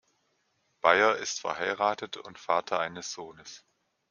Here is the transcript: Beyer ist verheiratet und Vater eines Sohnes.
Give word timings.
Beyer 0.81 1.17
ist 1.17 1.41
verheiratet 1.41 2.17
und 2.17 2.39
Vater 2.39 2.79
eines 2.79 3.11
Sohnes. 3.11 3.67